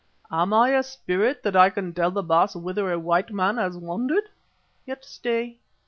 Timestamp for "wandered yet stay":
3.77-5.59